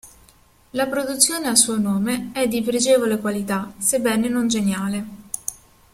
[0.71, 5.05] La produzione a suo nome è di pregevole qualità, sebbene non geniale.